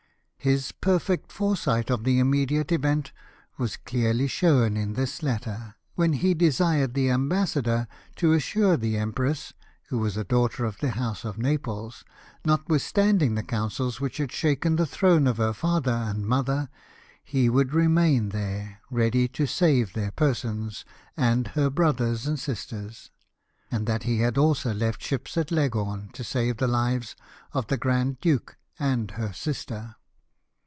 His 0.43 0.71
perfect 0.71 1.31
foresight 1.31 1.91
of 1.91 2.03
the 2.03 2.17
immediate 2.17 2.71
event 2.71 3.11
was 3.59 3.77
clearly 3.77 4.25
shown 4.25 4.75
in 4.75 4.93
this 4.93 5.21
letter, 5.21 5.75
when 5.93 6.13
he 6.13 6.33
de 6.33 6.49
sired 6.51 6.95
the 6.95 7.11
ambassador 7.11 7.87
to 8.15 8.33
assure 8.33 8.75
the 8.75 8.97
empress 8.97 9.53
(who 9.89 9.99
was 9.99 10.17
a 10.17 10.23
daughter 10.23 10.65
of 10.65 10.79
the 10.79 10.89
house 10.97 11.23
of 11.25 11.37
Naples), 11.37 12.03
notwithstanding 12.43 13.35
the 13.35 13.43
councils 13.43 14.01
which 14.01 14.17
had 14.17 14.31
shaken 14.31 14.77
the 14.77 14.87
throne 14.87 15.27
of 15.27 15.37
her 15.37 15.53
father 15.53 15.91
and 15.91 16.25
mother, 16.25 16.69
he 17.23 17.47
Avould 17.47 17.71
remain 17.71 18.29
there, 18.29 18.79
ready 18.89 19.27
to 19.27 19.45
save 19.45 19.93
their 19.93 20.09
persons, 20.11 20.83
and 21.15 21.49
her 21.49 21.69
brothers 21.69 22.25
and 22.25 22.39
sisters; 22.39 23.11
and 23.69 23.85
that 23.85 24.01
he 24.05 24.21
had 24.21 24.39
also 24.39 24.73
left 24.73 25.03
ships 25.03 25.37
at 25.37 25.51
Leghorn, 25.51 26.09
to 26.13 26.23
save 26.23 26.57
the 26.57 26.67
lives 26.67 27.15
of 27.53 27.67
the 27.67 27.77
Grand 27.77 28.19
Duke 28.21 28.55
and 28.79 29.11
her 29.11 29.33
sister. 29.33 29.97